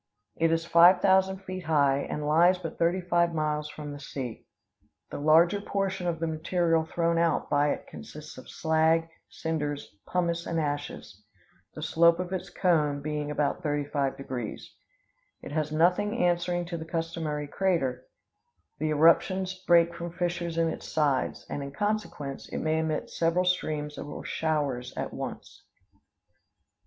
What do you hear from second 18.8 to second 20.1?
eruptions break